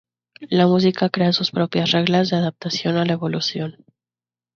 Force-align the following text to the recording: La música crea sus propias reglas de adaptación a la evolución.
La 0.49 0.65
música 0.65 1.09
crea 1.09 1.31
sus 1.31 1.51
propias 1.51 1.91
reglas 1.91 2.31
de 2.31 2.35
adaptación 2.37 2.97
a 2.97 3.05
la 3.05 3.13
evolución. 3.13 3.85